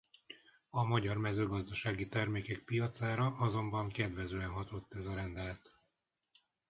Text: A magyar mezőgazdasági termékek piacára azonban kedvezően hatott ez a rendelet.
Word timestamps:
A 0.69 0.83
magyar 0.83 1.17
mezőgazdasági 1.17 2.07
termékek 2.07 2.59
piacára 2.63 3.25
azonban 3.37 3.89
kedvezően 3.89 4.49
hatott 4.49 4.93
ez 4.93 5.05
a 5.05 5.13
rendelet. 5.15 5.75